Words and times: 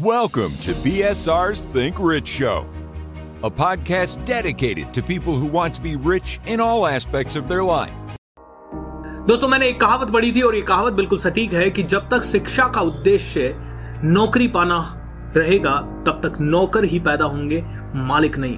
Welcome 0.00 0.52
to 0.62 0.72
BSR's 0.82 1.64
Think 1.74 1.98
Rich 2.00 2.26
Show, 2.26 2.64
a 3.44 3.50
podcast 3.50 4.24
dedicated 4.24 4.94
to 4.94 5.02
people 5.02 5.34
who 5.34 5.46
want 5.46 5.74
to 5.74 5.82
be 5.82 5.96
rich 5.96 6.40
in 6.46 6.58
all 6.58 6.86
aspects 6.86 7.36
of 7.36 7.48
their 7.48 7.62
life. 7.62 8.14
दोस्तों 9.26 9.48
मैंने 9.48 9.68
एक 9.68 9.80
कहावत 9.80 10.10
पढ़ी 10.10 10.32
थी 10.32 10.42
और 10.42 10.54
ये 10.54 10.62
कहावत 10.62 10.92
बिल्कुल 10.92 11.18
सटीक 11.18 11.52
है 11.52 11.68
कि 11.70 11.82
जब 11.84 12.08
तक 12.10 12.22
शिक्षा 12.22 12.66
का 12.66 12.80
उद्देश्य 12.80 13.52
नौकरी 14.04 14.46
पाना 14.48 14.78
रहेगा 15.36 15.76
तब 16.06 16.20
तक 16.22 16.40
नौकर 16.40 16.84
ही 16.84 16.98
पैदा 16.98 17.24
होंगे 17.24 17.62
मालिक 18.02 18.38
नहीं 18.38 18.56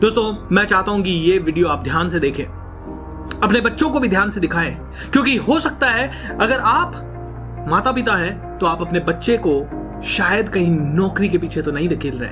दोस्तों 0.00 0.24
मैं 0.54 0.64
चाहता 0.64 0.92
हूँ 0.92 1.02
कि 1.02 1.10
ये 1.28 1.38
वीडियो 1.40 1.68
आप 1.68 1.84
ध्यान 1.84 2.08
से 2.08 2.20
देखें 2.20 2.44
अपने 2.44 3.60
बच्चों 3.60 3.90
को 3.90 4.00
भी 4.00 4.08
ध्यान 4.08 4.30
से 4.30 4.40
दिखाएँ 4.40 4.74
क्योंकि 5.12 5.36
हो 5.36 5.60
सकता 5.60 5.90
है 5.90 6.36
अगर 6.38 6.58
आप 6.72 7.00
माता 7.68 7.92
पिता 7.92 8.16
हैं 8.16 8.58
तो 8.58 8.66
आप 8.66 8.82
अपने 8.82 9.00
बच्चे 9.00 9.36
को 9.36 9.54
शायद 10.06 10.48
कहीं 10.48 10.70
नौकरी 10.70 11.28
के 11.28 11.38
पीछे 11.38 11.62
तो 11.62 11.72
नहीं 11.72 11.88
धकेल 11.88 12.18
रहे 12.18 12.30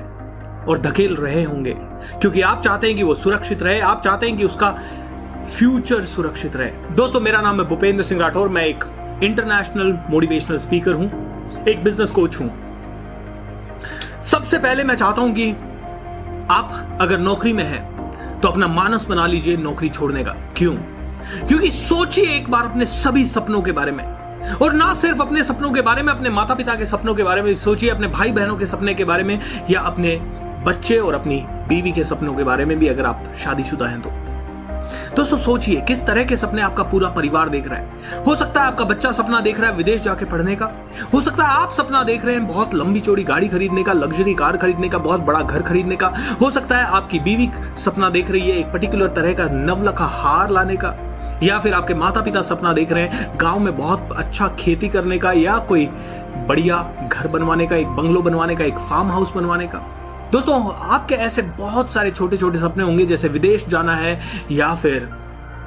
और 0.65 0.77
धकेल 0.77 1.15
रहे 1.15 1.43
होंगे। 1.43 1.75
क्योंकि 2.21 2.41
आप 2.41 2.63
चाहते 2.63 2.87
हैं 2.87 2.95
कि 2.95 3.03
वो 3.03 3.15
सुरक्षित 3.15 3.63
रहे, 3.63 3.79
आप 3.79 4.01
चाहते 4.03 4.27
हैं 4.27 4.37
कि 4.37 4.43
उसका 4.43 4.71
फ्यूचर 5.57 6.05
सुरक्षित 6.05 6.55
रहे। 6.55 6.71
दोस्तों, 6.95 7.19
मेरा 7.19 7.41
नाम 7.41 7.61
है 7.61 7.67
भूपेंद्र 7.67 8.03
सिंह 8.03 8.21
राठौर, 8.21 8.49
मैं 8.49 8.65
एक 8.65 8.83
इंटरनेशनल 9.23 9.97
मोटिवेशनल 10.09 10.57
स्पीकर 10.57 10.93
हूँ, 10.93 11.65
एक 11.67 11.83
बिज़नेस 11.83 12.11
कोच 12.11 12.39
हूँ। 12.39 12.51
सबसे 14.23 14.57
पहले 14.59 14.83
मैं 14.83 14.95
चाहता 14.95 15.21
हूँ 15.21 15.33
कि 15.33 15.51
आप 16.51 16.97
अगर 17.01 17.19
नौकरी 17.19 17.53
में 17.53 17.63
हैं 17.63 18.39
तो 18.39 18.47
अपना 18.47 18.67
मानस 18.67 19.05
बना 19.05 19.25
लीजिए 19.25 19.57
नौकरी 19.57 19.89
छोड़ने 19.89 20.23
का। 20.23 20.35
क्यों? 20.57 20.75
क्योंकि 21.47 21.71
सोचिए 21.71 22.25
एक 22.25 22.49
बार 22.51 22.65
अपने 22.65 22.85
सभी 22.85 23.25
सपनों 23.27 23.61
के 23.61 23.71
बारे 23.71 23.91
में। 23.91 24.20
और 24.61 24.73
ना 24.73 24.93
सिर्फ़ 24.93 25.21
अपने 25.21 25.43
सपनों 25.43 25.71
के 25.71 25.81
बारे 25.81 26.03
में, 26.03 26.13
अपने 26.13 26.29
माता 26.29 26.53
पिता 26.53 26.75
के 26.75 26.85
सपनों 26.85 27.15
के 27.15 27.23
बारे 27.23 27.41
में 27.41 27.55
सोचिए, 27.55 27.89
अपने 27.89 28.07
भाई 28.07 28.31
बहनों 28.31 28.57
के 28.57 28.65
सपने 28.65 28.93
के 28.93 29.03
बारे 29.03 29.23
में, 29.23 29.39
या 29.69 29.81
अपने 29.81 30.15
बच्चे 30.63 30.97
और 30.97 31.13
अपनी 31.13 31.45
बीवी 31.67 31.91
के 31.91 32.03
सपनों 32.03 32.33
के 32.33 32.43
बारे 32.43 32.65
में 32.65 32.79
भी 32.79 32.87
अगर 32.87 33.05
आप 33.05 33.23
शादीशुदा 33.43 33.85
हैं 33.85 34.01
तो। 34.01 34.09
दोस्तों, 35.15 35.37
सोचिए, 35.37 35.81
किस 35.81 36.05
तरह 36.05 36.23
के 36.23 36.37
सपने 36.37 36.61
आपका 36.61 36.83
पूरा 36.83 37.09
परिवार 37.09 37.49
देख 37.49 37.67
रहा 37.67 37.79
है? 37.79 37.87
हो 38.27 38.35
सकता 38.35 38.61
है 38.61 38.67
आपका 38.67 38.85
बच्चा 38.85 39.11
सपना 39.11 39.39
देख 39.41 39.59
रहा 39.59 39.69
है 39.69 39.75
विदेश 39.75 40.01
जाके 40.01 40.25
पढ़ने 40.25 40.55
का। 40.55 40.71
हो 41.13 41.21
सकता 41.21 41.43
है 41.43 41.49
आप 41.49 41.71
सपना 41.71 42.03
देख 42.03 42.25
रहे 42.25 42.35
हैं 42.35 42.47
बहुत 42.47 42.75
लंबी 42.75 42.99
चौड़ी 42.99 43.23
गाड़ी 43.23 43.47
खरीदने 43.47 43.83
का 43.83 43.93
लग्जरी 43.93 44.33
कार 44.33 44.57
खरीदने 44.57 44.89
का, 44.89 44.97
बहुत 44.97 45.19
बड़ा 45.19 45.41
घर 45.41 45.61
खरीदने 45.61 45.95
का। 45.95 46.13
हो 46.41 46.51
सकता 46.51 46.77
है 46.77 46.83
आपकी 46.83 47.19
बीवी 47.19 47.51
सपना 47.77 48.09
देख 48.09 48.31
रही 48.31 48.41
है 48.41 48.59
एक 48.59 48.65
पर्टिकुलर 48.65 49.07
तरह 49.07 49.33
का 49.33 49.45
नवलखा 49.45 50.05
हार 50.05 50.49
लाने 50.49 50.75
का। 50.75 51.10
या 51.43 51.59
फिर 51.59 51.73
आपके 51.73 51.93
माता 51.93 52.21
पिता 52.21 52.41
सपना 52.41 52.73
देख 52.73 52.91
रहे 52.91 53.03
हैं, 53.03 53.37
गाँव 53.37 53.59
में 53.59 53.77
बहुत 53.77 54.09
अच्छा 54.11 54.47
खेती 54.59 54.89
करने 54.89 55.17
का 55.17 55.31
या 55.31 55.57
कोई 55.59 55.85
बढ़िया 56.47 57.09
घर 57.11 57.27
बनवाने 57.27 57.67
का, 57.67 57.75
एक 57.75 57.87
बंगलो 57.87 58.21
बनवाने 58.21 58.55
का, 58.55 58.63
एक 58.63 58.77
फार्म 58.79 59.11
हाउस 59.11 59.33
बनवाने 59.33 59.67
का। 59.67 59.79
दोस्तों, 60.31 60.73
आपके 60.75 61.15
ऐसे 61.15 61.41
बहुत 61.41 61.91
सारे 61.91 62.11
छोटे 62.11 62.37
छोटे 62.37 62.59
सपने 62.59 62.83
होंगे, 62.83 63.05
जैसे 63.05 63.27
विदेश 63.27 63.67
जाना 63.67 63.95
है 63.95 64.19
या 64.51 64.73
फिर 64.75 65.09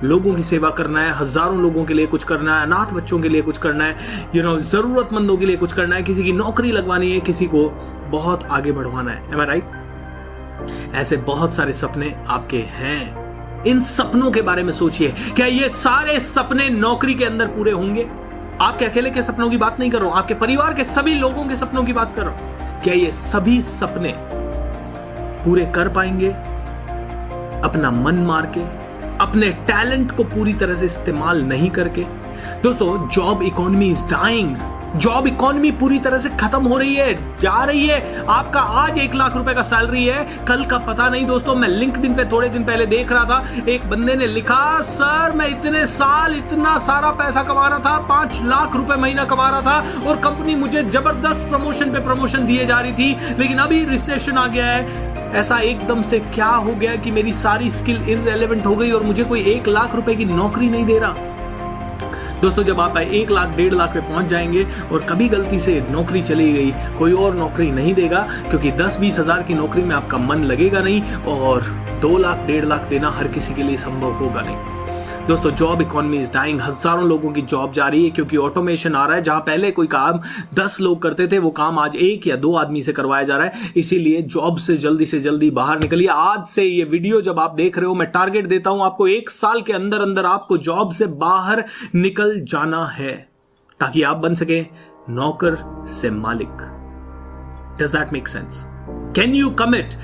लोगों 0.03 0.34
की 0.34 0.42
सेवा 0.42 0.70
करना 0.70 1.00
है, 1.00 1.12
हज़ारों 1.12 1.58
लोगों 1.58 1.84
के 1.84 1.94
लिए 1.94 2.06
कुछ 2.06 2.25
करना 2.25 2.56
है, 2.56 2.66
अनाथ 2.66 2.92
बच्चों 2.92 3.19
के 3.20 3.28
लिए 3.28 3.42
कुछ 3.42 3.59
करना 3.59 3.84
है 3.84 4.28
यू 4.34 4.42
नो 4.42 4.59
जरूरतमंदों 4.61 5.36
के 5.36 5.47
लिए 5.47 5.56
कुछ 5.56 5.72
करना 5.72 5.97
है, 5.97 6.03
किसी 6.03 6.25
की 6.25 6.33
नौकरी 6.33 6.72
लगवानी 6.72 7.12
है, 7.12 7.20
किसी 7.20 7.47
को 7.47 7.69
बहुत 8.11 8.44
आगे 8.50 8.72
बढ़वाना 8.72 9.11
है। 9.11 9.47
राइट 9.47 10.94
ऐसे 10.94 11.16
बहुत 11.16 11.55
सारे 11.55 11.72
सपने 11.72 12.14
आपके 12.28 12.59
हैं। 12.70 13.23
इन 13.67 13.81
सपनों 13.81 14.31
के 14.31 14.43
बारे 14.43 14.62
में 14.62 14.73
सोचिए। 14.73 15.15
क्या 15.37 15.47
ये 15.47 15.69
सारे 15.69 16.20
सपने 16.20 16.69
नौकरी 16.70 17.15
के 17.15 17.25
अंदर 17.25 17.47
पूरे 17.47 17.73
होंगे? 17.73 18.06
आपके 18.61 18.84
अकेले 18.84 19.11
के 19.11 19.23
सपनों 19.23 19.51
की 19.51 19.56
बात 19.56 19.79
नहीं 19.81 19.91
कर 19.91 19.98
रहा 19.98 20.09
हूँ? 20.09 20.17
आपके 20.17 20.34
परिवार 20.34 20.75
के 20.75 20.84
सभी 20.84 21.15
लोगों 21.15 21.45
के 21.45 21.56
सपनों 21.56 21.84
की 21.84 21.93
बात 21.93 22.15
कर 22.17 22.25
रहा 22.25 22.34
हूँ। 22.34 22.83
क्या 22.83 22.95
ये 22.95 23.11
सभी 23.12 23.61
सपने 23.62 24.15
पूरे 25.45 25.67
कर 25.67 25.89
पाएँगे? 25.89 26.29
अपना 27.65 27.91
मन 27.91 28.15
मार 28.15 28.47
के, 28.59 28.61
अपने 29.25 29.50
टैलेंट 29.50 30.12
को 30.12 30.25
पूरी 30.25 30.55
तरह 30.55 30.75
से 30.75 30.87
इस्तेमाल 30.87 31.43
नहीं 31.43 31.71
करके। 31.71 32.03
दोस्तों, 32.62 33.09
job 33.09 33.43
economy 33.43 33.91
is 33.91 34.05
dying 34.05 34.56
job 34.94 35.27
economy 35.27 35.71
पूरी 35.71 35.99
तरह 35.99 36.19
से 36.19 36.28
खत्म 36.31 36.66
हो 36.66 36.77
रही 36.78 36.94
है, 36.94 37.38
जा 37.41 37.65
रही 37.65 37.87
है। 37.87 38.25
आपका 38.28 38.60
आज 38.60 38.99
एक 38.99 39.15
लाख 39.15 39.37
रुपए 39.37 39.55
का 39.55 39.62
सैलरी 39.62 40.05
है, 40.05 40.44
कल 40.47 40.65
का 40.65 40.78
पता 40.78 41.09
नहीं 41.09 41.25
दोस्तों, 41.27 41.55
मैं 41.55 41.69
लिंक 41.69 41.97
दिन 41.97 42.15
पे 42.15 42.25
थोड़े 42.25 42.49
दिन 42.49 42.65
पहले 42.65 42.87
देख 42.87 43.12
रहा 43.12 43.25
था, 43.25 43.65
एक 43.69 43.88
बंदे 43.91 44.15
ने 44.15 44.27
लिखा, 44.27 44.81
सर, 44.81 45.32
मैं 45.32 45.49
इतने 45.49 45.87
साल 45.87 46.34
इतना 46.34 46.77
सारा 46.78 47.10
पैसा 47.10 47.43
कमा 47.43 47.69
रहा 47.69 47.78
था, 47.78 47.97
पाँच 47.99 48.41
लाख 48.43 48.77
रुपए 48.77 48.97
महीना 48.97 49.25
कमा 49.25 49.49
रहा 49.50 49.62
था, 49.62 50.06
और 50.09 50.16
कंपनी 50.16 50.55
मुझे 50.55 50.82
ज़बरदस्त 50.82 51.41
प्रमोशन 51.41 51.93
पे 51.93 52.00
प्रमोशन 52.00 52.47
दिए 52.47 52.66
जा 52.66 52.81
रही 52.81 52.93
थी, 52.93 53.37
लेकिन 53.38 53.59
अभी 53.59 53.84
रिसेशन 53.84 54.38
आ 54.38 54.47
गया 54.47 54.66
है। 54.66 55.12
ऐसा 55.34 55.59
एकदम 55.59 56.03
से 56.03 56.19
क्या 56.19 56.47
हो 56.47 56.72
गया 56.72 56.97
कि 56.97 57.11
मेरी 57.11 57.32
सारी 57.32 57.71
स्किल 57.71 58.03
इरेलीवेंट 58.09 58.66
हो 58.66 58.76
गई 58.76 58.91
और 58.91 59.03
मुझे 59.03 59.25
कोई 59.25 59.43
एक 59.44 59.69
लाख 59.69 59.94
रुपए 59.94 60.15
की 60.15 60.25
नौकरी 60.25 60.69
नहीं 60.71 60.84
दे 60.84 60.99
रहा? 60.99 61.32
दोस्तों, 62.44 62.62
जब 62.65 62.81
आप 62.81 62.97
एक 62.97 63.31
लाख, 63.31 63.55
डेढ़ 63.56 63.75
लाख 63.75 63.93
पे 63.94 64.00
पहुँच 64.00 64.27
जाएँगे 64.27 64.65
और 64.93 65.05
कभी 65.05 65.28
गलती 65.28 65.59
से 65.59 65.78
नौकरी 65.91 66.22
चली 66.22 66.53
गई, 66.53 66.72
कोई 66.99 67.12
और 67.15 67.34
नौकरी 67.34 67.71
नहीं 67.71 67.94
देगा, 67.94 68.21
क्योंकि 68.50 68.72
दस 68.72 68.99
बीस 69.00 69.19
हज़ार 69.19 69.43
की 69.43 69.55
नौकरी 69.55 69.82
में 69.82 69.94
आपका 69.97 70.19
मन 70.19 70.44
लगेगा 70.44 70.81
नहीं 70.81 71.16
और 71.28 71.62
दो 72.03 72.16
लाख, 72.19 72.47
डेढ़ 72.47 72.65
लाख 72.65 72.88
देना 72.88 73.10
हर 73.10 73.28
किसी 73.28 73.55
के 73.55 73.62
लिए 73.62 73.77
संभव 73.78 74.12
होगा 74.15 74.41
नहीं। 74.41 74.74
दोस्तों 75.29 75.51
जॉब 75.51 75.81
इकोनॉमी 75.83 76.19
इज़ 76.21 76.31
डाइंग 76.33 76.61
हज़ारों 76.61 77.05
लोगों 77.09 77.31
की 77.33 77.43
जॉब 77.43 77.73
जा 77.73 77.87
रही 77.89 78.03
है 78.05 78.11
क्योंकि 78.11 78.37
ऑटोमेशन 78.37 78.95
आ 78.95 79.05
रहा 79.07 79.17
है। 79.17 79.23
जहाँ 79.23 79.41
पहले 79.41 79.71
कोई 79.71 79.87
काम 79.87 80.21
दस 80.55 80.77
लोग 80.81 81.01
करते 81.03 81.27
थे, 81.29 81.39
वो 81.39 81.51
काम 81.51 81.79
आज 81.79 81.95
एक 81.97 82.27
या 82.27 82.37
दो 82.37 82.53
आदमी 82.55 82.83
से 82.83 82.93
करवाया 82.93 83.23
जा 83.23 83.37
रहा 83.37 83.47
है। 83.47 83.71
इसीलिए 83.77 84.21
जॉब 84.25 84.59
से 84.59 84.77
जल्दी 84.77 85.05
से 85.05 85.21
जल्दी 85.21 85.51
बाहर 85.51 85.79
निकलिए। 85.81 86.09
आज 86.09 86.47
से 86.47 86.65
ये 86.65 86.85
वीडियो 86.85 87.21
जब 87.21 87.39
आप 87.41 87.55
देख 87.55 87.79
रहे 87.79 87.87
हो, 87.87 87.95
मैं 87.95 88.11
टारगेट 88.11 88.47
देता 88.47 88.71
हूँ 88.71 88.83
आपको, 88.85 89.07
एक 89.09 89.31
साल 89.31 89.62
के 89.62 89.73
अंदर 89.73 90.01
अंदर 90.01 90.27
आपको 90.27 90.59
जॉब 90.59 90.93
से 90.93 91.07
बाहर 91.07 91.65
निकल 91.95 92.39
जाना 92.43 92.85
है, 92.89 93.15
ताकि 93.81 94.03
आप 94.03 94.17
बन 94.17 94.35
सके 94.35 94.61
नौकर 95.11 95.56
से 95.91 96.11
मालिक। 96.11 96.69
Does 97.81 97.93
that 97.93 98.12
make 98.12 98.29
sense 98.29 98.65
can 99.17 99.35
you 99.35 99.51
comment 99.55 99.95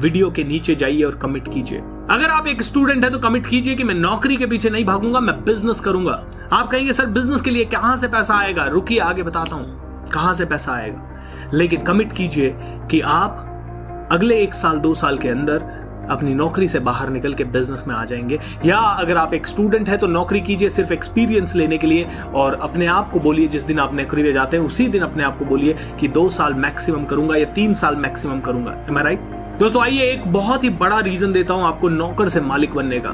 video 0.00 0.30
के 0.30 0.44
नीचे 0.44 0.74
जाइए 0.74 1.02
और 1.02 1.14
कमिट 1.14 1.48
कीजिए। 1.48 1.78
अगर 2.10 2.30
आप 2.30 2.46
एक 2.46 2.62
स्टूडेंट 2.62 3.04
है 3.04 3.10
तो 3.10 3.18
कमिट 3.18 3.46
कीजिए 3.46 3.74
कि 3.74 3.84
मैं 3.84 3.94
नौकरी 3.94 4.36
के 4.36 4.46
पीछे 4.46 4.70
नहीं 4.70 4.84
भागूँगा, 4.84 5.20
मैं 5.20 5.34
बिज़नेस 5.44 5.80
करूँगा। 5.80 6.12
आप 6.52 6.70
कहेंगे, 6.70 6.92
सर 6.92 7.06
बिज़नेस 7.06 7.40
के 7.40 7.50
लिए 7.50 7.64
कहाँ 7.64 7.96
से 7.96 8.08
पैसा 8.08 8.34
आएगा? 8.34 8.64
रुकिए, 8.64 8.98
आगे 8.98 9.22
बताता 9.22 9.56
हूँ। 9.56 10.08
कहाँ 10.10 10.32
से 10.34 10.44
पैसा 10.44 10.72
आएगा? 10.72 11.50
लेकिन 11.54 11.82
कमिट 11.82 12.12
कीजिए 12.12 12.54
कि 12.90 13.00
आप 13.00 14.08
अगले 14.12 14.40
एक 14.42 14.54
साल, 14.54 14.78
दो 14.78 14.94
साल 14.94 15.18
के 15.18 15.28
अंदर 15.28 15.78
अपनी 16.10 16.34
नौकरी 16.34 16.68
से 16.68 16.78
बाहर 16.78 17.10
निकल 17.10 17.34
के 17.34 17.44
बिज़नेस 17.44 17.84
में 17.88 17.94
आ 17.94 18.04
जाएँगे। 18.04 18.38
या 18.64 18.76
अगर 18.76 19.16
आप 19.16 19.34
एक 19.34 19.46
स्टूडेंट 19.46 19.88
है 19.88 19.96
तो 19.96 20.06
नौकरी 20.06 20.40
कीजिए 20.40 20.70
सिर्फ़ 20.70 20.92
एक्सपीरियंस 20.92 21.54
लेने 21.56 21.78
के 21.78 21.86
लिए 21.86 22.08
और 22.34 22.54
अपने 22.54 22.86
आप 22.86 23.10
को 23.10 23.20
बोलिए, 23.20 23.48
जिस 23.48 23.62
दिन 23.62 23.78
आप 23.78 23.94
नौकरी 23.94 24.22
में 24.22 24.32
जाते 24.32 24.56
हैं, 24.56 24.64
उसी 24.64 24.86
दिन 24.88 25.02
अपने 25.02 25.22
आप 25.22 25.38
को 25.38 25.44
बोलिए 25.44 25.76
कि 26.00 26.08
दो 26.08 26.28
साल 26.28 26.54
मैक्सिमम 26.54 27.04
करूँगा 27.04 27.36
या 27.36 27.44
तीन 27.44 27.74
साल 27.74 27.96
मैक्सिमम 27.96 28.40
करूँगा। 28.40 29.02
राइट 29.02 29.20
दोस्तों, 29.60 29.82
आइए 29.82 30.02
एक 30.02 30.22
बहुत 30.32 30.62
ही 30.64 30.68
बड़ा 30.72 30.98
रीजन 31.00 31.32
देता 31.32 31.54
हूँ 31.54 31.64
आपको 31.64 31.88
नौकर 31.88 32.28
से 32.28 32.40
मालिक 32.40 32.74
बनने 32.74 33.00
का। 33.00 33.10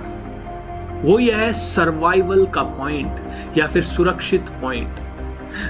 वो 1.03 1.19
यह 1.19 1.37
है 1.37 1.53
सर्वाइवल 1.53 2.45
का 2.47 2.63
पॉइंट 2.63 3.57
या 3.59 3.67
फिर 3.67 3.85
सुरक्षित 3.85 4.49
पॉइंट 4.61 5.01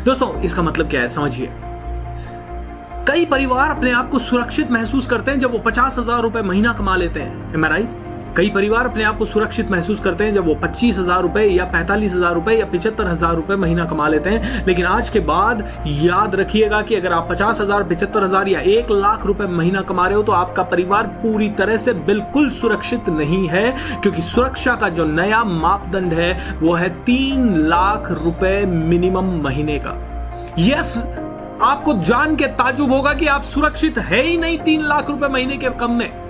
दोस्तों, 0.04 0.28
इसका 0.40 0.62
मतलब 0.62 0.90
क्या 0.90 1.00
है? 1.00 1.08
समझिए। 1.08 1.48
कई 3.08 3.24
परिवार 3.26 3.70
अपने 3.70 3.92
आप 3.92 4.10
को 4.10 4.18
सुरक्षित 4.18 4.70
महसूस 4.70 5.06
करते 5.06 5.30
हैं 5.30 5.38
जब 5.38 5.52
वो 5.52 5.58
पचास 5.60 5.98
हज़ार 5.98 6.22
रुपए 6.22 6.42
महीना 6.42 6.72
कमा 6.72 6.96
लेते 6.96 7.20
हैं। 7.20 7.62
राइट 7.62 8.04
कई 8.36 8.48
परिवार 8.50 8.86
अपने 8.86 9.04
आप 9.04 9.18
को 9.18 9.24
सुरक्षित 9.24 9.70
महसूस 9.70 10.00
करते 10.00 10.24
हैं 10.24 10.32
जब 10.34 10.46
वो 10.46 10.54
पच्चीस 10.54 10.98
हज़ार 10.98 11.22
रुपए 11.22 11.42
या 11.42 11.64
पैंतालीस 11.66 12.14
हज़ार 12.14 12.34
रुपए 12.34 12.54
या 12.54 12.64
पिछहत्तर 12.66 13.06
हज़ार 13.06 13.34
रुपए 13.36 13.56
महीना 13.56 13.84
कमा 13.84 14.08
लेते 14.08 14.30
हैं। 14.30 14.64
लेकिन 14.66 14.86
आज 14.86 15.08
के 15.10 15.20
बाद 15.20 15.64
याद 15.86 16.34
रखिएगा 16.34 16.80
कि 16.82 16.94
अगर 16.94 17.12
आप 17.12 17.28
पचास 17.30 17.60
हज़ार 17.60 17.84
पिछहत्तर 17.84 18.24
हज़ार 18.24 18.48
या 18.48 18.60
एक 18.72 18.90
लाख 18.92 19.24
रुपए 19.26 19.46
महीना 19.46 19.82
कमा 19.82 20.06
रहे 20.06 20.16
हो 20.16 20.22
तो 20.22 20.32
आपका 20.32 20.62
परिवार 20.64 21.06
पूरी 21.22 21.48
तरह 21.50 21.76
से 21.76 21.92
बिल्कुल 22.02 22.50
सुरक्षित 22.52 23.08
नहीं 23.08 23.46
है, 23.48 23.70
क्योंकि 24.02 24.22
सुरक्षा 24.24 24.74
का 24.74 24.88
जो 24.90 25.04
नया 25.06 25.42
मापदंड 25.44 26.12
है, 26.12 26.58
वो 26.60 26.74
है 26.74 26.88
तीन 27.04 27.56
लाख 27.68 28.10
रुपए 28.14 28.64
मिनिमम 28.66 29.32
महीने 29.44 29.78
का। 29.78 29.96
यस, 30.58 30.96
आपको 31.62 31.94
जान 32.02 32.36
के 32.36 32.46
ताजुब 32.54 32.92
होगा 32.92 33.14
कि 33.14 33.26
आप 33.28 33.42
सुरक्षित 33.44 33.98
है 34.00 34.22
ही 34.22 34.36
नहीं 34.36 34.58
तीन 34.60 34.82
लाख 34.84 35.10
रुपए 35.10 35.28
महीने 35.28 35.56
के 35.56 35.70
कम 35.78 35.92
में। 35.92 36.26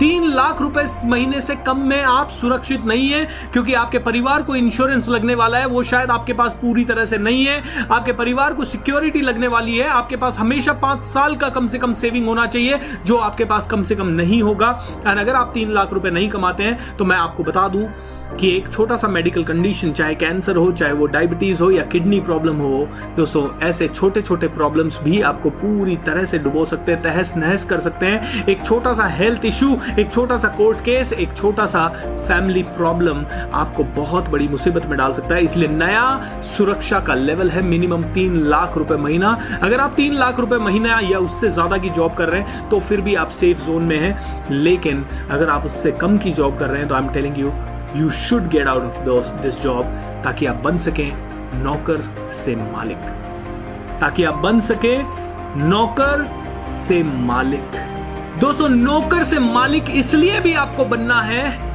तीन 0.00 0.24
लाख 0.26 0.60
रुपए 0.62 0.84
महीने 1.04 1.40
से 1.40 1.54
कम 1.56 1.78
में 1.78 2.02
आप 2.02 2.28
सुरक्षित 2.30 2.84
नहीं 2.84 3.08
है, 3.08 3.24
क्योंकि 3.52 3.74
आपके 3.74 3.98
परिवार 3.98 4.42
को 4.42 4.54
इंश्योरेंस 4.56 5.08
लगने 5.08 5.34
वाला 5.34 5.58
है, 5.58 5.66
वो 5.66 5.82
शायद 5.82 6.10
आपके 6.10 6.32
पास 6.32 6.56
पूरी 6.62 6.84
तरह 6.84 7.04
से 7.04 7.18
नहीं 7.18 7.44
है। 7.46 7.86
आपके 7.86 8.12
परिवार 8.12 8.54
को 8.54 8.64
सिक्योरिटी 8.64 9.20
लगने 9.20 9.48
वाली 9.48 9.76
है, 9.78 9.88
आपके 9.88 10.16
पास 10.16 10.38
हमेशा 10.38 10.72
पाँच 10.82 11.02
साल 11.04 11.36
का 11.36 11.48
कम 11.48 11.66
से 11.66 11.78
कम 11.78 11.94
सेविंग 11.94 12.26
होना 12.26 12.46
चाहिए, 12.46 12.78
जो 13.06 13.16
आपके 13.18 13.44
पास 13.44 13.66
कम 13.66 13.82
से 13.82 13.94
कम 13.94 14.06
नहीं 14.12 14.42
होगा। 14.42 14.70
एंड 15.06 15.18
अगर 15.18 15.34
आप 15.34 15.50
तीन 15.54 15.72
लाख 15.72 15.92
रुपए 15.92 16.10
नहीं 16.10 16.28
कमाते 16.28 16.62
हैं 16.62 16.96
तो 16.96 17.04
मैं 17.04 17.16
आपको 17.16 17.44
बता 17.44 17.66
दूँ 17.68 17.88
कि 18.30 18.48
एक 18.56 18.68
छोटा 18.72 18.96
सा 18.96 19.08
मेडिकल 19.08 19.44
कंडीशन 19.44 19.92
चाहे 19.92 20.14
कैंसर 20.14 20.56
हो, 20.56 20.70
चाहे 20.72 20.92
वो 20.92 21.06
डायबिटीज़ 21.06 21.62
हो 21.62 21.70
या 21.70 21.82
किडनी 21.84 22.20
प्रॉब्लम 22.20 22.56
हो, 22.56 22.86
दोस्तों, 23.16 23.46
ऐसे 23.60 23.88
छोटे 23.88 24.22
छोटे 24.22 24.48
प्रॉब्लम्स 24.48 24.98
भी 25.02 25.20
आपको 25.22 25.50
पूरी 25.52 25.96
तरह 26.06 26.24
से 26.24 26.38
डुबो 26.38 26.64
सकते 26.64 26.92
हैं 26.92 27.02
तहस 27.02 27.32
नहस 27.36 27.64
कर 27.64 27.80
सकते 27.80 28.06
हैं। 28.06 28.46
एक 28.46 28.64
छोटा 28.64 28.92
सा 28.94 29.06
हेल्थ 29.08 29.44
इशू 29.44 29.76
एक 29.98 30.12
छोटा 30.12 30.38
सा 30.38 30.48
कोर्ट 30.56 30.80
केस 30.84 31.12
एक 31.12 31.32
छोटा 31.36 31.66
सा 31.66 31.86
फैमिली 32.28 32.62
प्रॉब्लम 32.72 33.24
आपको 33.54 33.84
बहुत 33.96 34.28
बड़ी 34.30 34.48
मुसीबत 34.48 34.86
में 34.86 34.96
डाल 34.98 35.12
सकता 35.12 35.34
है। 35.34 35.44
इसलिए 35.44 35.68
नया 35.68 36.40
सुरक्षा 36.46 37.00
का 37.00 37.14
लेवल 37.14 37.50
है 37.50 37.62
मिनिमम 37.62 38.04
तीन 38.14 38.36
लाख 38.46 38.76
रुपए 38.78 38.96
महीना। 38.98 39.38
अगर 39.62 39.80
आप 39.80 39.94
तीन 39.96 40.14
लाख 40.14 40.40
रुपए 40.40 40.56
महीना 40.58 40.98
या 41.04 41.18
उससे 41.20 41.50
ज़्यादा 41.50 41.78
की 41.78 41.90
जॉब 41.90 42.14
कर 42.14 42.28
रहे 42.28 42.40
हैं 42.40 42.68
तो 42.70 42.80
फिर 42.80 43.00
भी 43.00 43.14
आप 43.14 43.30
सेफ़ 43.30 43.66
जोन 43.66 43.82
में 43.84 43.98
हैं। 43.98 44.50
लेकिन 44.52 45.04
अगर 45.30 45.50
आप 45.50 45.66
उससे 45.66 45.92
कम 45.92 46.18
की 46.18 46.32
जॉब 46.32 46.58
कर 46.58 46.68
रहे 46.68 46.78
हैं 46.78 46.88
तो 46.88 46.94
I 46.94 47.02
am 47.02 47.08
telling 47.12 47.38
you 47.38 47.52
you 47.96 48.10
should 48.18 48.48
get 48.48 48.66
out 48.68 48.82
of 49.08 49.32
this 49.42 49.60
job 49.62 49.84
ताकि 50.24 50.46
आप 50.46 50.62
बन 50.64 50.78
सके 50.78 51.10
नौकर 51.54 52.26
से 52.34 52.54
मालिक। 52.56 53.10
ताकि 54.00 54.24
आप 54.24 54.34
बन 54.38 54.60
सके 54.62 54.96
नौकर 55.60 56.28
से 56.86 57.02
मालिक। 57.02 57.76
दोस्तों, 58.38 58.68
नौकर 58.68 59.24
से 59.24 59.38
मालिक 59.38 59.84
इसलिए 59.90 60.40
भी 60.40 60.52
आपको 60.54 60.84
बनना 60.84 61.20
है 61.22 61.68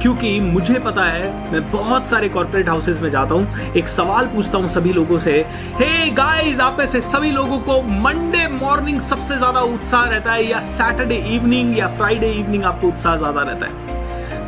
क्योंकि 0.00 0.38
मुझे 0.40 0.78
पता 0.78 1.04
है, 1.04 1.52
मैं 1.52 1.70
बहुत 1.70 2.06
सारे 2.08 2.28
कॉर्पोरेट 2.28 2.68
हाउसेस 2.68 3.00
में 3.00 3.08
जाता 3.10 3.34
हूँ। 3.34 3.74
एक 3.76 3.88
सवाल 3.88 4.26
पूछता 4.26 4.58
हूँ 4.58 4.68
सभी 4.68 4.92
लोगों 4.92 5.18
से 5.18 5.32
हे 5.74 5.86
hey 5.86 6.12
गाइस 6.16 6.60
आप 6.60 6.78
में 6.78 6.86
से 6.86 7.00
सभी 7.02 7.30
लोगों 7.30 7.58
को 7.60 7.80
मंडे 8.00 8.46
मॉर्निंग 8.48 9.00
सबसे 9.00 9.36
ज़्यादा 9.36 9.60
उत्साह 9.60 10.04
रहता 10.04 10.32
है 10.32 10.44
या 10.46 10.60
सैटरडे 10.60 11.16
इवनिंग 11.34 11.78
या 11.78 11.88
फ्राइडे 11.96 12.32
इवनिंग 12.32 12.64
आपको 12.64 12.88
उत्साह 12.88 13.16
ज़्यादा 13.16 13.42
रहता 13.42 13.66
है? 13.66 14.00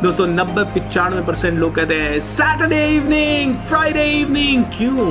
दोस्तों 0.03 0.25
नब्बे 0.27 0.63
पिचानवे 0.73 1.21
परसेंट 1.25 1.59
लोग 1.59 1.73
कहते 1.75 1.95
हैं 1.95 2.19
सैटरडे 2.21 2.83
इवनिंग 2.95 3.55
फ्राइडे 3.67 4.03
इवनिंग 4.11 4.63
क्यों? 4.77 5.05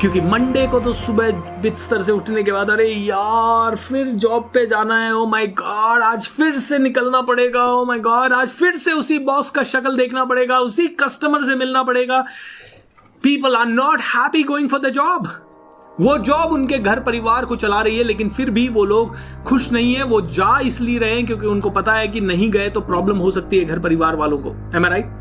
क्योंकि 0.00 0.20
मंडे 0.20 0.66
को 0.66 0.80
तो 0.80 0.92
सुबह 0.92 1.30
बिस्तर 1.62 2.02
से 2.02 2.12
उठने 2.12 2.42
के 2.42 2.52
बाद, 2.52 2.70
अरे 2.70 2.88
यार, 2.88 3.76
फिर 3.76 4.06
जॉब 4.06 4.50
पे 4.54 4.66
जाना 4.66 4.98
है 4.98 5.14
ओ 5.14 5.24
माय 5.26 5.46
गॉड 5.58 6.02
आज 6.02 6.28
फिर 6.28 6.58
से 6.58 6.78
निकलना 6.78 7.20
पड़ेगा 7.22 7.64
ओ 7.72 7.84
माय 7.84 7.98
गॉड 7.98 8.32
आज 8.32 8.48
फिर 8.50 8.76
से 8.76 8.92
उसी 8.92 9.18
बॉस 9.18 9.50
का 9.50 9.62
शक्ल 9.64 9.96
देखना 9.96 10.24
पड़ेगा, 10.24 10.58
उसी 10.58 10.88
कस्टमर 11.00 11.44
से 11.44 11.54
मिलना 11.56 11.82
पड़ेगा। 11.82 12.24
People 13.22 13.56
are 13.56 13.66
not 13.66 14.00
happy 14.14 14.42
going 14.42 14.68
for 14.68 14.80
the 14.80 14.90
job 14.90 15.28
वो 16.00 16.16
जॉब 16.20 16.52
उनके 16.52 16.78
घर 16.78 17.00
परिवार 17.00 17.44
को 17.44 17.56
चला 17.56 17.80
रही 17.82 17.96
है, 17.96 18.04
लेकिन 18.04 18.28
फिर 18.30 18.50
भी 18.50 18.68
वो 18.70 18.84
लोग 18.84 19.16
खुश 19.46 19.70
नहीं 19.72 19.94
है, 19.94 20.02
वो 20.04 20.20
जा 20.22 20.58
इसलिए 20.64 20.98
रहे 20.98 21.14
हैं 21.14 21.26
क्योंकि 21.26 21.46
उनको 21.46 21.70
पता 21.72 21.94
है 21.94 22.08
कि 22.08 22.20
नहीं 22.22 22.50
गए 22.50 22.68
तो 22.70 22.80
प्रॉब्लम 22.82 23.18
हो 23.18 23.30
सकती 23.30 23.58
है 23.58 23.64
घर 23.64 23.78
परिवार 23.78 24.16
वालों 24.16 24.38
को। 24.38 24.54
एम 24.76 24.84
आई 24.84 24.90
राइट 24.90 25.16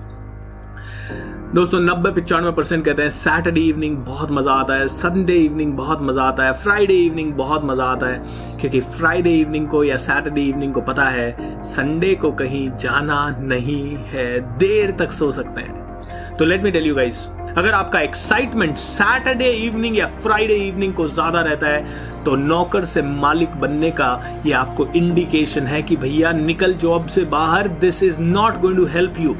दोस्तों 1.48 1.80
नब्बे 1.80 2.12
पिचानवे 2.12 2.52
परसेंट 2.52 2.84
कहते 2.86 3.02
हैं 3.02 3.10
सैटरडे 3.10 3.62
इवनिंग 3.62 3.98
बहुत 4.06 4.32
मज़ा 4.32 4.54
आता 4.54 4.74
है 4.74 4.88
संडे 4.88 5.36
इवनिंग 5.36 5.74
बहुत 5.74 6.02
मज़ा 6.02 6.24
आता 6.24 6.46
है 6.46 6.54
फ्राइडे 6.54 6.94
इवनिंग 6.96 7.32
बहुत 7.34 7.66
मज़ा 7.66 7.86
आता 7.86 8.08
है, 8.08 8.58
क्योंकि 8.60 8.82
फ्राइडे 8.82 9.34
इवनिंग 9.36 9.68
को 9.68 9.84
या 9.84 9.98
सैटरडे 9.98 10.42
इवनिंग 10.44 10.74
को 10.74 10.82
पता 10.82 11.04
है 11.10 11.64
संडे 11.66 12.14
को 12.16 12.32
कहीं 12.34 12.70
जाना 12.78 13.28
नहीं 13.42 13.96
है, 14.06 14.40
देर 14.58 14.96
तक 15.00 15.12
सो 15.12 15.32
सकते 15.32 15.62
हैं। 15.62 16.36
तो 16.38 16.46
let 16.46 16.64
me 16.64 16.72
tell 16.72 16.88
you 16.88 16.96
guys 16.96 17.28
अगर 17.58 17.74
आपका 17.74 18.00
एक्साइटमेंट 18.00 18.76
सैटरडे 18.78 19.50
इवनिंग 19.52 19.98
या 19.98 20.08
फ्राइडे 20.24 20.56
इवनिंग 20.58 20.94
को 20.94 21.08
ज़्यादा 21.08 21.42
रहता 21.42 21.68
है 21.68 22.24
तो 22.24 22.36
नौकर 22.36 22.86
से 22.86 23.02
मालिक 23.02 23.56
बनने 23.62 23.90
का 23.92 24.10
ये 24.46 24.52
आपको 24.54 24.86
इंडिकेशन 24.88 25.68
है 25.68 25.82
कि 25.82 25.96
भैया, 25.96 26.32
निकल 26.32 26.74
जॉब 26.74 27.08
से 27.08 27.24
बाहर 27.26 27.68
this 27.80 28.04
is 28.04 28.20
not 28.22 28.60
going 28.62 28.78
to 28.78 28.86
help 28.86 29.20
you 29.20 29.36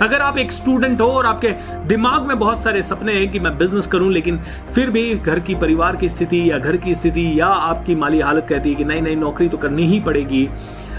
अगर 0.00 0.20
आप 0.20 0.38
एक 0.38 0.52
स्टूडेंट 0.52 1.00
हो 1.00 1.06
और 1.08 1.26
आपके 1.26 1.50
दिमाग 1.88 2.26
में 2.26 2.38
बहुत 2.38 2.62
सारे 2.64 2.82
सपने 2.82 3.12
हैं 3.12 3.30
कि 3.30 3.38
मैं 3.40 3.56
बिज़नेस 3.58 3.86
करूँ, 3.86 4.12
लेकिन 4.12 4.40
फिर 4.74 4.90
भी 4.90 5.14
घर 5.14 5.40
की 5.40 5.54
परिवार 5.54 5.96
की 5.96 6.08
स्थिति 6.08 6.50
या 6.50 6.58
घर 6.58 6.76
की 6.76 6.94
स्थिति 6.94 7.32
या 7.40 7.46
आपकी 7.46 7.94
माली 7.94 8.20
हालत 8.20 8.46
कहती 8.48 8.70
है 8.70 8.74
कि 8.74 8.84
नहीं 8.84 9.02
नहीं, 9.02 9.16
नौकरी 9.16 9.48
तो 9.48 9.58
करनी 9.58 9.86
ही 9.86 10.00
पड़ेगी, 10.00 10.48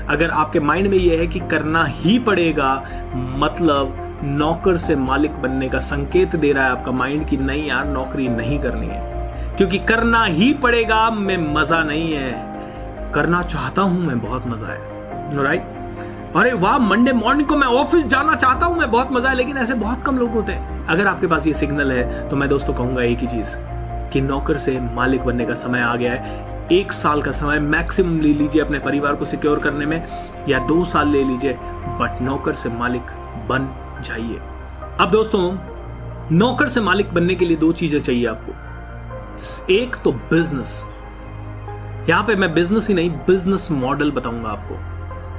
अगर 0.09 0.29
आपके 0.31 0.59
माइंड 0.59 0.87
में 0.87 0.97
यह 0.97 1.19
है 1.19 1.27
कि 1.27 1.39
करना 1.51 1.83
ही 1.85 2.17
पड़ेगा 2.19 2.75
मतलब 3.15 3.99
नौकर 4.23 4.77
से 4.77 4.95
मालिक 4.95 5.41
बनने 5.41 5.67
का 5.69 5.79
संकेत 5.81 6.35
दे 6.35 6.51
रहा 6.51 6.65
है 6.65 6.71
आपका 6.71 6.91
माइंड 6.91 7.25
कि 7.27 7.37
नहीं 7.37 7.65
यार, 7.67 7.85
नौकरी 7.85 8.27
नहीं 8.29 8.59
करनी 8.59 8.87
है। 8.87 9.55
क्योंकि 9.57 9.77
करना 9.79 10.23
ही 10.23 10.51
पड़ेगा, 10.53 11.09
में 11.09 11.53
मज़ा 11.53 11.83
नहीं 11.83 12.13
है। 12.13 13.11
करना 13.13 13.41
चाहता 13.43 13.81
हूँ 13.81 14.01
मैं, 14.01 14.19
बहुत 14.19 14.47
मज़ा 14.47 14.67
है। 14.67 15.43
राइट 15.43 15.71
अरे 16.35 16.53
वाह 16.53 16.77
मंडे 16.79 17.11
मॉर्निंग 17.13 17.47
को 17.47 17.55
मैं 17.57 17.67
ऑफ़िस 17.69 18.05
जाना 18.05 18.35
चाहता 18.35 18.65
हूँ, 18.65 18.77
मैं 18.77 18.89
बहुत 18.91 19.11
मज़ा 19.11 19.29
है, 19.29 19.35
लेकिन 19.35 19.57
ऐसे 19.57 19.73
बहुत 19.73 20.01
कम 20.03 20.17
लोग 20.17 20.31
होते 20.31 20.51
हैं। 20.51 20.85
अगर 20.87 21.07
आपके 21.07 21.27
पास 21.27 21.47
ये 21.47 21.53
सिग्नल 21.53 21.91
है 21.91 22.29
तो 22.29 22.35
मैं 22.35 22.49
दोस्तों 22.49 22.73
कहूँगा 22.73 23.01
एक 23.01 23.19
ही 23.19 23.27
चीज़, 23.27 23.55
कि 24.13 24.21
नौकर 24.21 24.57
से 24.57 24.79
मालिक 24.95 25.23
बनने 25.25 25.45
का 25.45 25.53
समय 25.55 25.81
आ 25.81 25.95
गया 25.95 26.13
है। 26.13 26.67
एक 26.71 26.91
साल 26.91 27.21
का 27.21 27.31
समय 27.31 27.59
मैक्सिमम 27.59 28.19
ले 28.21 28.33
लीजिए 28.33 28.61
अपने 28.61 28.79
परिवार 28.79 29.15
को 29.15 29.25
सिक्योर 29.25 29.59
करने 29.59 29.85
में, 29.85 30.05
या 30.49 30.59
दो 30.59 30.83
साल 30.85 31.09
ले 31.09 31.23
लीजिए 31.23 31.53
बट 31.99 32.21
नौकर 32.21 32.53
से 32.53 32.69
मालिक 32.69 33.11
बन 33.49 33.69
जाइए। 34.03 34.39
अब 34.99 35.11
दोस्तों, 35.11 35.51
नौकर 36.31 36.67
से 36.67 36.81
मालिक 36.81 37.13
बनने 37.13 37.35
के 37.35 37.45
लिए 37.45 37.57
दो 37.57 37.71
चीज़ें 37.71 37.99
चाहिए 38.01 38.25
आपको। 38.25 39.73
एक 39.73 39.95
तो 40.03 40.11
बिज़नेस 40.11 40.83
यहाँ 42.09 42.23
पे 42.23 42.35
मैं 42.35 42.53
बिज़नेस 42.53 42.87
ही 42.87 42.93
नहीं 42.93 43.09
बिज़नेस 43.27 43.67
मॉडल 43.71 44.11
बताऊँगा 44.11 44.49
आपको। 44.49 44.92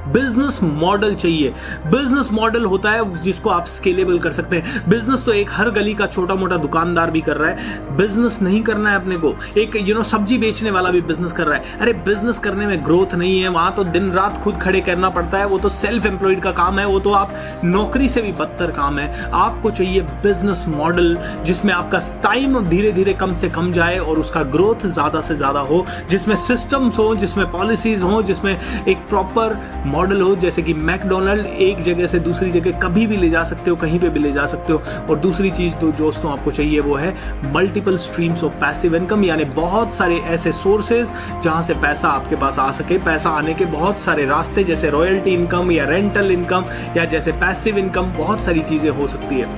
बिज़नेस 0.08 0.58
मॉडल 0.62 1.14
चाहिए। 1.14 1.52
बिज़नेस 1.86 2.28
मॉडल 2.32 2.64
होता 2.64 2.90
है 2.90 3.22
जिसको 3.22 3.50
आप 3.50 3.66
स्केलेबल 3.66 4.18
कर 4.18 4.32
सकते 4.32 4.56
हैं। 4.56 4.82
बिज़नेस 4.88 5.24
तो 5.24 5.32
एक 5.32 5.50
हर 5.50 5.70
गली 5.70 5.94
का 5.94 6.06
छोटा 6.06 6.34
मोटा 6.34 6.56
दुकानदार 6.56 7.10
भी 7.10 7.20
कर 7.20 7.36
रहा 7.36 7.50
है। 7.50 7.96
बिज़नेस 7.96 8.38
नहीं 8.42 8.62
करना 8.62 8.90
है 8.90 8.96
अपने 8.96 9.16
को। 9.16 9.34
एक 9.58 9.76
यू 9.76 9.82
you 9.82 9.94
नो 9.94 9.94
know, 9.94 10.10
सब्ज़ी 10.10 10.38
बेचने 10.38 10.70
वाला 10.70 10.90
भी 10.90 11.00
बिज़नेस 11.02 11.32
कर 11.32 11.46
रहा 11.46 11.58
है। 11.58 11.78
अरे 11.80 11.92
बिज़नेस 12.04 12.38
करने 12.38 12.66
में 12.66 12.84
ग्रोथ 12.84 13.14
नहीं 13.14 13.40
है। 13.40 13.48
वहाँ 13.48 13.74
तो 13.74 13.84
दिन 13.84 14.10
रात 14.12 14.38
खुद 14.38 14.56
खड़े 14.56 14.80
करना 14.80 15.10
पड़ता 15.10 15.38
है। 15.38 15.46
वो 15.46 15.58
तो 15.58 15.68
सेल्फ 15.68 16.06
एम्प्लॉयड 16.06 16.42
का 16.42 16.50
काम 16.52 16.78
है। 16.78 16.86
वो 16.86 16.98
तो 17.00 17.12
आप 17.12 17.34
नौकरी 17.64 18.08
से 18.08 18.22
भी 18.22 18.32
बदतर 18.34 18.70
काम 18.70 18.98
है। 18.98 19.30
आपको 19.34 19.70
चाहिए 19.70 20.00
बिज़नेस 20.22 20.64
मॉडल 20.68 21.16
जिसमें 21.44 21.72
आपका 21.74 21.98
टाइम 22.22 22.60
धीरे 22.68 22.92
धीरे 22.92 23.12
कम 23.14 23.34
से 23.34 23.48
कम 23.50 23.72
जाए 23.72 23.98
और 23.98 24.18
उसका 24.18 24.42
ग्रोथ 24.52 24.86
ज़्यादा 24.86 25.20
से 25.20 25.36
ज़्यादा 25.36 25.60
हो। 25.62 25.84
जिसमें 26.10 26.36
सिस्टम्स 26.36 26.98
हो 26.98 27.14
जिसमें 27.16 27.50
पॉलिसीज़ 27.50 28.02
हो 28.04 28.22
जिसमें 28.22 28.52
एक 28.88 29.08
प्रॉपर 29.08 29.54
मॉडल 29.94 30.20
हो, 30.20 30.34
जैसे 30.36 30.62
कि 30.62 30.74
मैकडोनल्ड 30.74 31.46
एक 31.46 31.80
जगह 31.82 32.06
से 32.06 32.18
दूसरी 32.20 32.50
जगह 32.50 32.78
कभी 32.80 33.06
भी 33.06 33.16
ले 33.16 33.28
जा 33.30 33.42
सकते 33.44 33.70
हो, 33.70 33.76
कहीं 33.76 33.98
पे 34.00 34.08
भी 34.08 34.20
ले 34.20 34.32
जा 34.32 34.46
सकते 34.46 34.72
हो। 34.72 34.82
और 35.10 35.18
दूसरी 35.18 35.50
चीज़ 35.50 35.74
तो 35.74 35.90
दोस्तों 35.94 36.32
आपको 36.32 36.50
चाहिए 36.50 36.80
वो 36.80 36.94
है 36.96 37.14
multiple 37.54 37.96
streams 37.98 38.44
of 38.44 38.52
passive 38.60 38.96
income 38.96 39.24
यानी 39.24 39.44
बहुत 39.54 39.94
सारे 39.94 40.16
ऐसे 40.28 40.52
सोर्सेज 40.54 41.12
जहाँ 41.44 41.62
से 41.62 41.74
पैसा 41.76 42.08
आपके 42.10 42.36
पास 42.36 42.58
आ 42.58 42.70
सके। 42.72 42.98
पैसा 43.00 43.30
आने 43.30 43.54
के 43.54 43.64
बहुत 43.66 44.00
सारे 44.00 44.24
रास्ते, 44.26 44.64
जैसे 44.64 44.90
रॉयल्टी 44.90 45.30
इनकम 45.30 45.70
या 45.72 45.84
रेंटल 45.84 46.30
इनकम 46.30 46.64
या 46.96 47.04
जैसे 47.06 47.32
पैसिव 47.40 47.78
इनकम 47.78 48.12
बहुत 48.12 48.40
सारी 48.40 48.62
चीज़ें 48.62 48.90
हो 48.90 49.06
सकती 49.06 49.40
है। 49.40 49.48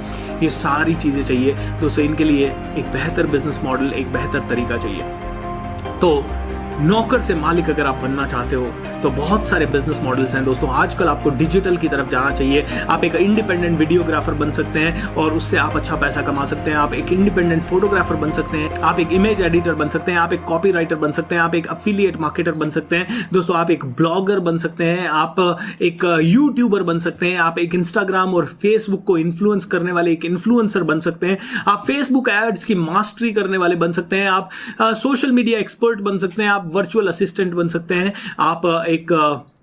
ये 0.42 0.50
सारी 0.52 0.94
चीज़ें 0.94 1.22
चाहिए। 1.22 1.52
दोस्तों, 1.80 2.04
इनके 2.04 2.24
लिए 2.24 2.46
एक 2.78 2.92
बेहतर 2.92 3.26
बिज़नेस 3.26 3.60
मॉडल 3.64 3.92
एक 3.92 4.12
बेहतर 4.12 4.48
तरीका 4.48 4.76
चाहिए। 4.76 5.02
तो 6.00 6.10
नौकर 6.80 7.20
से 7.20 7.34
मालिक 7.34 7.68
अगर 7.70 7.86
आप 7.86 7.94
बनना 7.96 8.26
चाहते 8.26 8.56
हो 8.56 8.64
तो 9.02 9.10
बहुत 9.12 9.44
सारे 9.44 9.66
बिज़नेस 9.66 10.00
मॉडल्स 10.02 10.34
हैं 10.34 10.44
दोस्तों 10.44 10.68
आजकल 10.76 11.08
आपको 11.08 11.30
डिजिटल 11.36 11.76
की 11.76 11.88
तरफ़ 11.88 12.08
जाना 12.10 12.30
चाहिए 12.30 12.84
आप 12.88 13.04
एक 13.04 13.14
इंडिपेंडेंट 13.16 13.78
वीडियोग्राफर 13.78 14.34
बन 14.34 14.50
सकते 14.50 14.80
हैं 14.80 15.14
और 15.14 15.32
उससे 15.32 15.56
आप 15.56 15.76
अच्छा 15.76 15.96
पैसा 15.96 16.22
कमा 16.22 16.44
सकते 16.44 16.70
हैं 16.70 16.78
आप 16.78 16.94
एक 16.94 17.12
इंडिपेंडेंट 17.12 17.62
फोटोग्राफर 17.62 18.16
बन 18.16 18.32
सकते 18.32 18.58
हैं 18.58 18.80
आप 18.82 19.00
एक 19.00 19.12
इमेज 19.12 19.40
एडिटर 19.40 19.74
बन 19.74 19.88
सकते 19.88 20.12
हैं 20.12 20.18
आप 20.18 20.32
एक 20.32 20.44
कॉपी 20.44 20.70
राइटर 20.72 20.96
बन 20.96 21.12
सकते 21.12 21.34
हैं 21.34 21.42
आप 21.42 21.54
एक 21.54 21.66
अफिलियट 21.68 22.16
मार्केटर 22.16 22.52
बन 22.54 22.70
सकते 22.70 22.96
हैं 22.96 23.28
दोस्तों 23.32 23.56
आप 23.56 23.70
एक 23.70 23.84
ब्लॉगर 23.96 24.40
बन 24.40 24.58
सकते 24.58 24.84
हैं 24.84 25.08
आप 25.14 25.40
एक 25.82 26.04
यूट्यूबर 26.24 26.82
बन 26.82 26.98
सकते 26.98 27.26
हैं 27.26 27.38
आप 27.40 27.58
एक 27.58 27.74
इंस्टाग्राम 27.74 28.34
और 28.34 28.46
फेसबुक 28.62 29.04
को 29.04 29.18
इन्फ्लुएंस 29.18 29.64
करने 29.66 29.92
वाले 29.92 30.12
एक 30.12 30.24
इन्फ्लुएंसर 30.24 30.82
बन 30.84 31.00
सकते 31.00 31.26
हैं 31.26 31.38
आप 31.68 31.84
फेसबुक 31.86 32.28
एड्स 32.28 32.64
की 32.64 32.74
मास्टरी 32.76 33.32
करने 33.32 33.58
वाले 33.58 33.76
बन 33.76 33.92
सकते 33.92 34.16
हैं 34.16 34.30
आप 34.30 34.50
सोशल 34.96 35.32
मीडिया 35.32 35.58
एक्सपर्ट 35.58 36.00
बन 36.02 36.18
सकते 36.18 36.42
हैं 36.42 36.50
आप 36.50 36.65
वर्चुअल 36.66 37.08
असिस्टेंट 37.08 37.54
बन 37.54 37.68
सकते 37.68 37.94
हैं। 37.94 38.12
आप 38.38 38.66
एक 38.88 39.12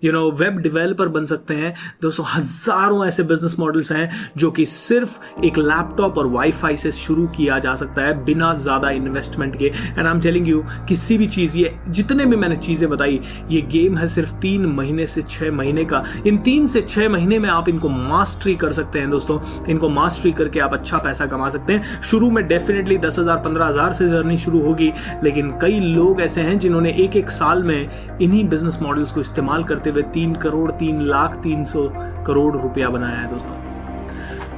यू 0.04 0.12
नो 0.12 0.30
वेब 0.32 0.58
डेवलपर 0.60 1.08
बन 1.10 1.26
सकते 1.26 1.54
हैं। 1.54 1.74
दोस्तों, 2.02 2.26
हज़ारों 2.30 3.06
ऐसे 3.06 3.24
बिज़नेस 3.24 3.56
मॉडल्स 3.60 3.92
हैं 3.92 4.10
जो 4.38 4.52
कि 4.52 4.66
सिर्फ़ 4.66 5.44
एक 5.46 5.58
लैपटॉप 5.58 6.18
और 6.18 6.28
वाईफाई 6.30 6.78
से 6.78 6.92
शुरू 6.92 7.28
किया 7.28 7.60
जा 7.60 7.76
सकता 7.76 8.02
है 8.02 8.24
बिना 8.26 8.54
ज़्यादा 8.56 8.90
इन्वेस्टमेंट 8.92 9.56
के। 9.56 9.66
And 9.66 10.00
I 10.00 10.12
am 10.12 10.20
telling 10.22 10.48
you 10.48 10.64
किसी 10.90 11.18
भी 11.18 11.28
चीज़, 11.28 11.58
ये 11.58 11.76
जितने 11.90 12.26
भी 12.26 12.36
मैंने 12.36 12.58
चीज़ें 12.58 12.90
बताई, 12.90 13.20
ये 13.52 13.62
गेम 13.72 13.98
है 13.98 14.08
सिर्फ़ 14.08 14.34
तीन 14.42 14.66
महीने 14.66 15.08
से 15.08 15.22
छह 15.22 15.52
महीने 15.52 15.86
का। 15.86 16.04
इन 16.28 16.38
तीन 16.44 16.68
से 16.68 16.82
छह 16.82 17.10
महीने 17.10 17.40
में 17.40 17.50
आप 17.50 17.70
इनको 17.70 17.90
मास्टरी 17.90 18.56
कर 18.56 18.72
सकते 18.74 19.00
हैं, 19.00 19.10
दोस्तों। 19.10 19.40
इनको 19.70 19.90
मास्टरी 19.90 20.32
करके 20.32 20.60
आप 20.60 20.74
अच्छा 20.74 20.98
पैसा 20.98 21.26
कमा 21.26 21.50
सकते 21.50 21.74
हैं। 21.74 22.02
शुरू 22.02 22.30
में 22.32 22.46
डेफिनेटली 22.48 22.98
दस 22.98 23.20
हज़ार, 23.20 23.38
पंद्रह 23.40 23.66
हज़ार 23.66 23.94
से 23.94 24.10
जर्नी 24.10 24.38
शुरू 24.38 24.62
होगी, 24.62 24.92
लेकिन 25.24 25.52
कई 25.62 25.80
लोग 25.80 26.22
ऐसे 26.22 26.42
हैं 26.42 26.58
जिन्होंने 26.60 26.92
एक 27.04 27.16
एक 27.16 27.30
साल 27.32 27.64
में 27.64 28.20
इन्हीं 28.22 28.48
बिज़नेस 28.50 28.80
मॉडल्स 28.82 29.12
को 29.12 29.22
इस्तेमाल 29.22 29.64
करते 29.64 29.92
हुए 29.94 30.04
तीन 30.14 30.36
करोड़ 30.36 30.72
तीन 30.72 31.02
लाख 31.02 31.36
तीन 31.44 31.64
सौ 31.66 31.90
करोड़ 32.28 32.56
रुपया 32.58 32.90
बनाया 32.90 33.18
है 33.18 33.30
दोस्तों। 33.30 33.63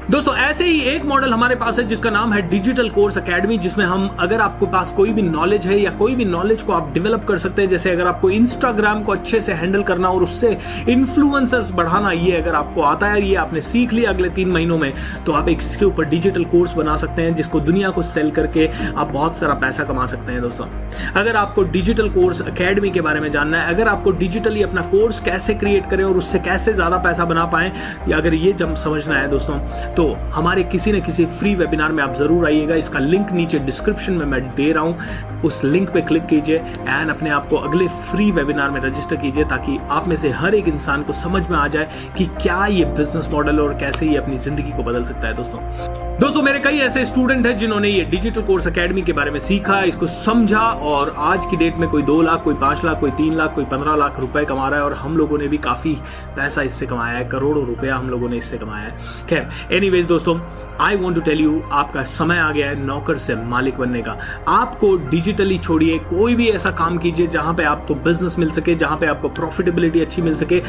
दोस्तों, 0.05 0.33
ऐसे 0.35 0.65
ही 0.65 0.79
एक 0.87 1.05
मॉडल 1.05 1.33
हमारे 1.33 1.55
पास 1.55 1.77
है 1.79 1.83
जिसका 1.87 2.09
नाम 2.09 2.33
है 2.33 2.41
डिजिटल 2.49 2.89
कोर्स 2.89 3.17
एकेडमी 3.17 3.57
जिसमें 3.57 3.83
हम, 3.85 4.07
अगर 4.19 4.41
आपके 4.41 4.65
पास 4.71 4.91
कोई 4.97 5.11
भी 5.11 5.21
नॉलेज 5.21 5.65
है 5.67 5.77
या 5.79 5.91
कोई 5.91 6.15
भी 6.15 6.25
नॉलेज 6.25 6.61
को 6.61 6.73
आप 6.73 6.91
डेवलप 6.93 7.23
कर 7.27 7.37
सकते 7.37 7.61
हैं, 7.61 7.69
जैसे 7.69 7.91
अगर 7.91 8.07
आपको 8.07 8.29
इंस्टाग्राम 8.29 9.01
को 9.03 9.11
अच्छे 9.11 9.39
से 9.41 9.53
हैंडल 9.53 9.83
करना 9.83 10.09
और 10.09 10.23
उससे 10.23 10.57
इन्फ्लुएंसर्स 10.89 11.71
बढ़ाना 11.75 12.11
ये 12.11 12.35
अगर 12.37 12.55
आपको 12.55 12.81
आता 12.81 13.07
है, 13.07 13.23
ये 13.23 13.35
आपने 13.35 13.61
सीख 13.61 13.93
लिया 13.93 14.09
अगले 14.09 14.29
तीन 14.29 14.51
महीनों 14.51 14.77
में 14.77 14.93
तो 15.25 15.31
आप 15.31 15.49
एक 15.49 15.61
इसके 15.61 15.85
ऊपर 15.85 16.05
डिजिटल 16.05 16.45
कोर्स 16.45 16.73
बना 16.73 16.95
सकते 16.95 17.21
हैं, 17.21 17.33
जिसको 17.35 17.59
दुनिया 17.61 17.89
को 17.89 18.01
सेल 18.03 18.31
करके 18.31 18.69
आप 18.87 19.07
बहुत 19.07 19.37
सारा 19.37 19.53
पैसा 19.55 19.83
कमा 19.83 20.05
सकते 20.05 20.31
हैं 20.31 20.41
दोस्तों। 20.41 20.67
अगर 21.15 21.35
आपको 21.35 21.63
डिजिटल 21.71 22.09
कोर्स 22.11 22.41
अकेडमी 22.43 22.89
के 22.89 23.01
बारे 23.01 23.19
में 23.19 23.29
जानना 23.31 23.61
है, 23.61 23.73
अगर 23.75 23.87
आपको 23.87 24.11
डिजिटली 24.13 24.63
अपना 24.63 24.81
कोर्स 24.93 25.19
कैसे 25.21 25.53
क्रिएट 25.55 25.89
करें 25.89 26.03
और 26.03 26.17
उससे 26.17 26.39
कैसे 26.41 26.73
ज़्यादा 26.73 26.97
पैसा 26.99 27.25
बना 27.25 27.45
पाए 27.47 27.71
अगर 28.13 28.33
ये 28.35 28.53
जब 28.53 28.75
समझना 28.77 29.15
है 29.15 29.29
दोस्तों 29.29 29.59
तो 29.97 30.05
हमारे 30.33 30.63
किसी 30.63 30.91
न 30.91 30.99
किसी 31.01 31.25
फ्री 31.25 31.53
वेबिनार 31.55 31.91
में 31.91 32.03
आप 32.03 32.13
ज़रूर 32.15 32.45
आइएगा। 32.45 32.75
इसका 32.75 32.99
लिंक 32.99 33.31
नीचे 33.31 33.59
डिस्क्रिप्शन 33.59 34.13
में 34.13 34.25
मैं 34.25 34.41
दे 34.55 34.71
रहा 34.71 34.83
हूँ। 34.83 35.41
उस 35.45 35.63
लिंक 35.63 35.89
पे 35.89 36.01
क्लिक 36.01 36.25
कीजिए 36.25 36.57
एंड 36.79 37.09
अपने 37.09 37.29
आप 37.29 37.47
को 37.49 37.57
अगले 37.57 37.87
फ्री 37.87 38.31
वेबिनार 38.31 38.71
में 38.71 38.79
रजिस्टर 38.81 39.15
कीजिए 39.15 39.43
ताकि 39.45 39.77
आप 39.89 40.07
में 40.07 40.15
से 40.15 40.29
हर 40.31 40.55
एक 40.55 40.67
इंसान 40.67 41.03
को 41.03 41.13
समझ 41.13 41.47
में 41.49 41.57
आ 41.57 41.67
जाए 41.67 42.11
कि 42.17 42.25
क्या 42.41 42.65
ये 42.65 42.85
बिज़नेस 42.97 43.29
मॉडल 43.31 43.59
और 43.59 43.77
कैसे 43.79 44.07
ये 44.07 44.17
अपनी 44.17 44.37
ज़िंदगी 44.39 44.71
को 44.71 44.83
बदल 44.83 45.03
सकता 45.03 45.27
है 45.27 45.33
दोस्तों। 45.35 46.04
दोस्तों, 46.19 46.41
मेरे 46.41 46.59
कई 46.59 46.77
ऐसे 46.79 47.03
स्टूडेंट 47.05 47.45
हैं 47.45 47.57
जिन्होंने 47.57 47.89
ये 47.89 48.03
डिजिटल 48.03 48.41
कोर्स 48.41 48.67
एकेडमी 48.67 49.01
के 49.01 49.13
बारे 49.13 49.31
में 49.31 49.39
सीखा, 49.39 49.81
इसको 49.83 50.07
समझा 50.07 50.59
और 50.59 51.13
आज 51.19 51.45
की 51.45 51.57
डेट 51.57 51.77
में 51.77 51.87
कोई 51.89 52.03
दो 52.03 52.21
लाख, 52.21 52.43
कोई 52.43 52.53
पाँच 52.55 52.83
लाख, 52.85 52.99
कोई 52.99 53.11
तीन 53.11 53.35
लाख, 53.35 53.53
कोई 53.55 53.65
पंद्रह 53.65 53.95
लाख 53.95 54.19
रुपए 54.19 54.43
कमा 54.45 54.67
रहा 54.69 54.79
है 54.79 54.85
और 54.85 54.93
हम 54.93 55.17
लोगों 55.17 55.37
ने 55.37 55.47
भी 55.47 55.57
काफ़ी 55.57 55.93
पैसा 56.35 56.61
इससे 56.61 56.85
कमाया 56.85 57.17
है, 57.17 57.25
करोड़ों 57.25 57.65
रुपया 57.65 57.95
हम 57.95 58.09
लोगों 58.09 58.29
ने 58.29 58.37
इससे 58.37 58.57
कमाया 58.57 58.85
है। 58.85 59.27
खैर 59.29 59.75
एनीवेज 59.75 60.07
दोस्तों 60.07 60.39
I 60.81 60.95
want 60.95 61.15
to 61.15 61.21
tell 61.21 61.41
you 61.41 61.61
आपका 61.71 62.03
समय 62.03 62.37
आ 62.37 62.49
गया 62.51 62.69
है 62.69 62.85
नौकर 62.85 63.17
से 63.17 63.35
मालिक 63.35 63.77
बनने 63.77 64.01
का। 64.01 64.17
आपको 64.47 64.95
डिजिटली 65.09 65.57
छोड़िए, 65.57 65.97
कोई 65.99 66.35
भी 66.35 66.49
ऐसा 66.49 66.71
काम 66.73 66.97
कीजिए 66.97 67.27
जहाँ 67.27 67.53
पे 67.53 67.63
आपको 67.65 67.95
बिज़नेस 67.95 68.39
मिल 68.39 68.51
सके, 68.51 68.75
जहाँ 68.75 68.97
पे 68.97 69.07
आपको 69.07 69.29
प्रॉफिटेबिलिटी 69.31 70.01
अच्छी 70.01 70.21
मिल 70.21 70.35
सके। 70.35 70.61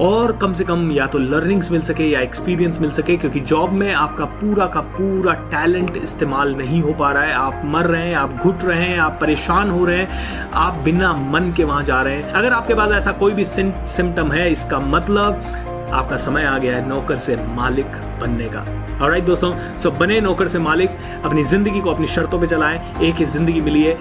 और 0.00 0.36
कम 0.36 0.52
से 0.54 0.64
कम 0.64 0.90
या 0.92 1.06
तो 1.06 1.18
लर्निंग्स 1.18 1.70
मिल 1.70 1.80
सके 1.82 2.04
या 2.04 2.20
एक्सपीरियंस 2.20 2.80
मिल 2.80 2.90
सके, 2.90 3.16
क्योंकि 3.16 3.40
जॉब 3.42 3.72
में 3.72 3.92
आपका 3.94 4.24
पूरा 4.40 4.66
का 4.66 4.80
पूरा 4.80 5.32
टैलेंट 5.52 5.96
इस्तेमाल 5.96 6.54
नहीं 6.54 6.80
हो 6.82 6.92
पा 6.92 7.10
रहा 7.12 7.22
है। 7.22 7.32
आप 7.32 7.62
मर 7.64 7.86
रहे 7.86 8.08
हैं, 8.08 8.14
आप 8.16 8.36
घुट 8.36 8.64
रहे 8.64 8.82
हैं, 8.82 8.98
आप 8.98 9.18
परेशान 9.20 9.70
हो 9.70 9.84
रहे 9.84 9.96
हैं, 9.96 10.50
आप 10.56 10.74
बिना 10.84 11.12
मन 11.12 11.52
के 11.56 11.64
वहाँ 11.64 11.82
जा 11.84 12.02
रहे 12.02 12.16
हैं। 12.16 12.30
अगर 12.30 12.52
आपके 12.52 12.74
पास 12.74 12.92
ऐसा 12.92 13.12
कोई 13.14 13.32
भी 13.32 13.44
सिम्टम 13.44 14.32
है, 14.32 14.50
इसका 14.52 14.78
मतलब 14.78 15.42
आपका 15.90 16.16
समय 16.16 16.44
आ 16.44 16.56
गया 16.58 16.76
है 16.76 16.88
नौकर 16.88 17.18
से 17.18 17.36
मालिक 17.36 17.96
बनने 18.20 18.48
का। 18.48 18.60
और 19.02 19.10
राइट 19.10 19.24
दोस्तों 19.24 19.52
सो 19.78 19.90
बने 19.90 20.20
नौकर 20.20 20.48
से 20.48 20.58
मालिक, 20.58 20.90
अपनी 21.24 21.42
ज़िंदगी 21.44 21.80
को 21.80 21.90
अपनी 21.90 22.06
शर्तों 22.06 22.40
पे 22.40 22.46
चलाएँ, 22.46 22.78
एक 23.02 23.14
ही 23.14 23.24
ज़िंदगी 23.26 23.60
मिली 23.60 23.82
है, 23.82 23.92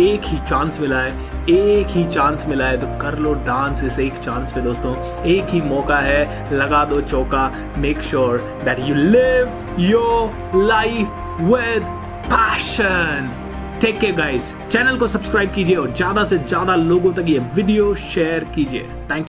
एक 0.00 0.24
ही 0.26 0.38
चांस 0.38 0.80
मिला 0.80 1.00
है, 1.00 1.12
एक 1.50 1.86
ही 1.88 2.04
चांस 2.06 2.46
मिला 2.48 2.66
है 2.66 2.80
तो 2.80 2.86
कर 3.00 3.18
लो 3.18 3.34
डांस 3.46 3.84
इस 3.84 3.98
एक 3.98 4.18
चांस 4.18 4.52
पे, 4.52 4.60
दोस्तों। 4.60 4.94
एक 5.26 5.50
ही 5.50 5.60
मौका 5.62 5.98
है, 5.98 6.50
लगा 6.52 6.84
दो 6.84 7.00
चौका 7.00 7.50
make 7.78 8.02
sure 8.02 8.38
that 8.64 8.80
you 8.80 8.94
live 8.94 9.80
your 9.80 10.62
life 10.64 11.40
with 11.42 11.82
passion 12.26 13.32
take 13.80 13.98
care 14.00 14.14
guys 14.16 14.54
channel 14.70 14.98
को 14.98 15.06
सब्सक्राइब 15.08 15.52
कीजिए 15.54 15.76
और 15.76 15.92
ज़्यादा 15.94 16.24
से 16.24 16.38
ज़्यादा 16.38 16.74
लोगों 16.76 17.12
तक 17.12 17.24
ये 17.28 17.38
वीडियो 17.54 17.94
शेयर 17.94 18.44
कीजिए। 18.54 18.82
थैंक 19.10 19.24